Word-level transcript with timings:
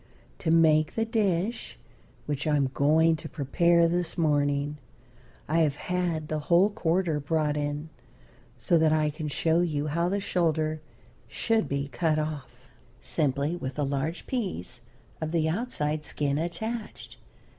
To 0.39 0.49
make 0.49 0.95
the 0.95 1.05
dish 1.05 1.77
which 2.25 2.47
I 2.47 2.55
am 2.55 2.71
going 2.73 3.15
to 3.17 3.29
prepare 3.29 3.87
this 3.87 4.17
morning, 4.17 4.79
I 5.47 5.59
have 5.59 5.75
had 5.75 6.27
the 6.27 6.39
whole 6.49 6.71
quarter 6.71 7.19
brought 7.19 7.55
in 7.55 7.89
so 8.57 8.79
that 8.79 8.91
I 8.91 9.11
can 9.11 9.27
show 9.27 9.59
you 9.61 9.85
how 9.85 10.09
the 10.09 10.19
shoulder 10.19 10.81
should 11.27 11.69
be 11.69 11.87
cut 11.87 12.17
off. 12.17 12.71
Simply 12.99 13.55
with 13.55 13.77
a 13.77 13.83
large 13.83 14.25
piece 14.25 14.81
of 15.21 15.31
the 15.31 15.47
outside 15.47 16.03
skin 16.03 16.39
attached. 16.39 17.17